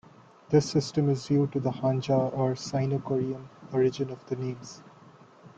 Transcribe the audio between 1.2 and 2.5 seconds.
due to the hanja